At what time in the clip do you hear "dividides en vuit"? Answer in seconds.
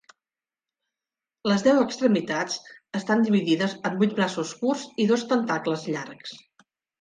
3.27-4.17